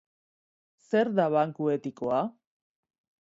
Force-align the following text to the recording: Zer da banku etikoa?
Zer 0.85 1.11
da 1.19 1.27
banku 1.35 1.69
etikoa? 1.75 2.21